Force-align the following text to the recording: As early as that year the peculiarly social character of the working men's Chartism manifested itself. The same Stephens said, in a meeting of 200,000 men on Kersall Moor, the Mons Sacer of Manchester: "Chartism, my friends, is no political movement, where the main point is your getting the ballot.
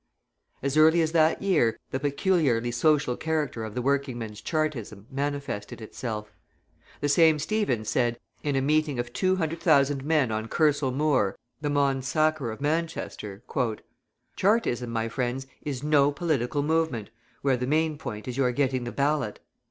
As 0.63 0.77
early 0.77 1.03
as 1.03 1.11
that 1.11 1.43
year 1.43 1.77
the 1.91 1.99
peculiarly 1.99 2.71
social 2.71 3.15
character 3.15 3.63
of 3.63 3.75
the 3.75 3.83
working 3.83 4.17
men's 4.17 4.41
Chartism 4.41 5.05
manifested 5.11 5.79
itself. 5.79 6.33
The 7.01 7.07
same 7.07 7.37
Stephens 7.37 7.87
said, 7.89 8.19
in 8.41 8.55
a 8.55 8.63
meeting 8.63 8.97
of 8.97 9.13
200,000 9.13 10.03
men 10.03 10.31
on 10.31 10.47
Kersall 10.47 10.91
Moor, 10.91 11.37
the 11.61 11.69
Mons 11.69 12.07
Sacer 12.07 12.49
of 12.51 12.61
Manchester: 12.61 13.43
"Chartism, 14.35 14.89
my 14.89 15.07
friends, 15.07 15.45
is 15.61 15.83
no 15.83 16.11
political 16.11 16.63
movement, 16.63 17.11
where 17.43 17.55
the 17.55 17.67
main 17.67 17.99
point 17.99 18.27
is 18.27 18.37
your 18.37 18.51
getting 18.51 18.85
the 18.85 18.91
ballot. 18.91 19.39